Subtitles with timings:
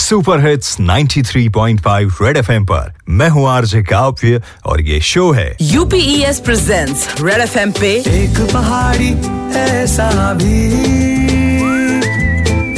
[0.00, 6.40] Super hits 93.5 red FM पर। मैं हूँ आरजे काव्य और ये शो है। यूपीएस
[6.40, 9.10] प्रेजेंट्स रेड एफएम पे। एक पहाड़ी
[9.60, 10.64] ऐसा भी।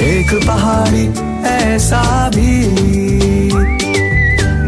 [0.09, 1.07] एक पहाड़ी
[1.49, 2.59] ऐसा भी।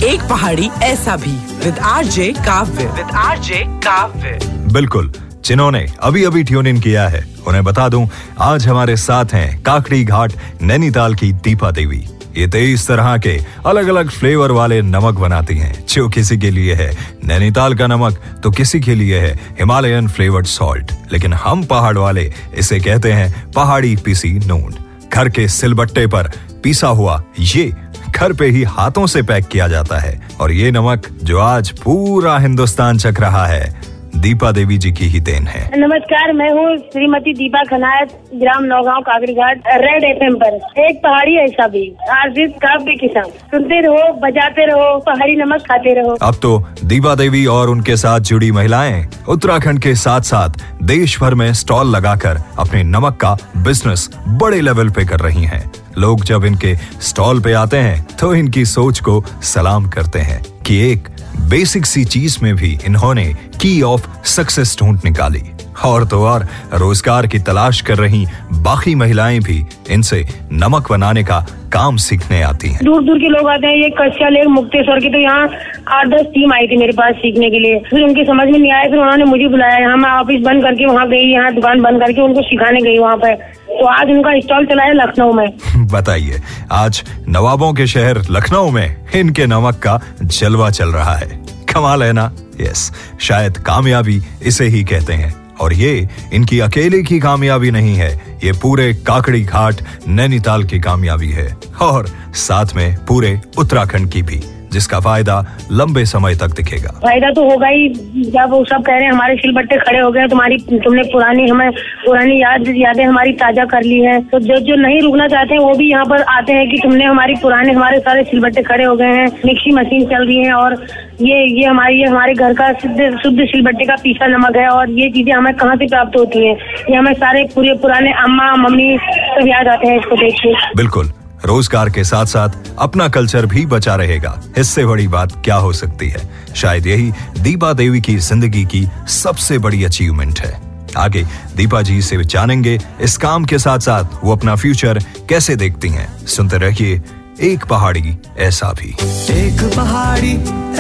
[0.07, 2.86] एक पहाड़ी ऐसा भी। With RJ Kavya.
[2.86, 4.39] With RJ Kavya.
[4.73, 5.12] बिल्कुल
[5.45, 8.09] जिन्होंने अभी अभी ट्यून इन किया है उन्हें बता दूँ
[8.41, 10.32] आज हमारे साथ हैं काकड़ी घाट
[10.62, 12.07] नैनीताल की दीपा देवी।
[12.37, 16.75] ये तेईस तरह के अलग अलग फ्लेवर वाले नमक बनाती हैं। जो किसी के लिए
[16.75, 16.91] है
[17.25, 22.33] नैनीताल का नमक तो किसी के लिए है हिमालयन फ्लेवर्ड सॉल्ट। लेकिन हम पहाड़ वाले
[22.55, 24.75] इसे कहते हैं पहाड़ी पीसी नून।
[25.12, 26.30] घर के सिलबट्टे पर
[26.65, 27.73] पीसा हुआ ये
[28.11, 32.39] घर पे ही हाथों से पैक किया जाता है। और ये नमक जो आज पूरा
[32.39, 33.84] हिंदुस्तान चख रहा है।
[34.14, 39.00] दीपा देवी जी की ही देन है। नमस्कार मैं हूँ श्रीमती दीपा खनायत ग्राम नौगांव
[39.00, 41.82] काकड़ी घाट रेड एफ़ पर। एक पहाड़ी ऐसा भी
[42.12, 47.44] आशीष काव्य किसान। सुनते रहो बजाते रहो पहाड़ी नमक खाते रहो। अब तो दीपा देवी
[47.47, 52.83] और उनके साथ जुड़ी महिलाएँ उत्तराखंड के साथ साथ देश भर में स्टॉल लगाकर अपने
[52.84, 55.64] नमक का बिज़नेस बड़े लेवल पे कर रही हैं।
[55.98, 60.78] लोग जब इनके स्टॉल पे आते हैं तो इनकी सोच को सलाम करते हैं कि
[60.92, 63.32] एक बेसिक सी चीज़ में भी इन्होंने
[63.62, 65.42] की ऑफ़ सक्सेस ढूंढ निकाली।
[65.84, 68.24] और तो और, रोज़गार की तलाश कर रही
[68.62, 71.38] बाकी महिलाएँ भी इनसे नमक बनाने का
[71.72, 75.08] काम सीखने आती हैं। दूर दूर के लोग आते हैं, ये कच्चा लेक, मुक्तेश्वर की
[75.10, 75.48] तो यहाँ
[75.88, 78.72] आठ दस टीम आई थी मेरे पास सीखने के लिए। फिर उनकी समझ में नहीं
[78.72, 82.00] आया, फिर उन्होंने मुझे बुलाया, यहाँ मैं ऑफ़िस बंद करके वहाँ गई, यहाँ दुकान बंद
[82.00, 83.32] करके उनको सिखाने गई वहाँ पे
[83.75, 85.58] तो आज उनका स्टॉल चला है लखनऊ में।
[85.89, 91.42] बताइए, आज नवाबों के शहर लखनऊ में इनके नमक का जलवा चल रहा है।
[91.75, 92.33] कमाल है ना?
[92.61, 98.39] यस शायद कामयाबी इसे ही कहते हैं। और ये इनकी अकेले की कामयाबी नहीं है,
[98.45, 99.75] ये पूरे काकड़ी घाट
[100.08, 104.42] नैनीताल की कामयाबी है। और साथ में पूरे उत्तराखंड की भी।
[104.75, 105.36] जिसका फ़ायदा
[105.72, 107.89] लंबे समय तक दिखेगा। फ़ायदा तो होगा ही।
[108.27, 111.70] जब वो सब कह रहे हैं हमारे सिलबट्टे खड़े हो गए तुम्हारी तुमने पुरानी हमें
[112.05, 115.61] पुरानी याद यादें हमारी ताज़ा कर ली है। तो जो जो नहीं रुकना चाहते हैं
[115.61, 118.95] वो भी यहाँ पर आते हैं कि तुमने हमारी पुराने हमारे सारे सिलबट्टे खड़े हो
[118.96, 120.77] गए हैं मिक्सी मशीन चल रही है और
[121.23, 124.91] ये ये हमारी ये हमारे घर का शुद्ध शुद्ध सिलबट्टे का पीसा नमक है और
[124.91, 126.55] ये चीज़ें हमें कहाँ से प्राप्त होती है?
[126.91, 131.12] ये हमें सारे पूरे पुराने अम्मा मम्मी सब याद आते हैं इसको देख के। बिल्कुल।
[131.44, 136.08] रोज़गार के साथ साथ अपना कल्चर भी बचा रहेगा। इससे बड़ी बात क्या हो सकती
[136.08, 136.28] है?
[136.56, 140.52] शायद यही दीपा देवी की ज़िंदगी की सबसे बड़ी अचीवमेंट है।
[140.96, 141.25] आगे
[141.56, 146.08] दीपा जी से जानेंगे इस काम के साथ साथ वो अपना फ्यूचर कैसे देखती हैं।
[146.26, 147.02] सुनते रहिए
[147.43, 148.90] एक पहाड़ी ऐसा भी।
[149.34, 150.32] एक पहाड़ी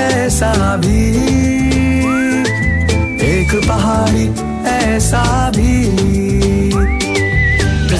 [0.02, 1.08] ऐसा भी।
[3.26, 4.28] एक पहाड़ी
[4.70, 6.03] ऐसा भी।